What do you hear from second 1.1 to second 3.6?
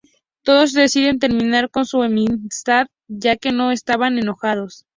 terminar con su enemistad, ya que ya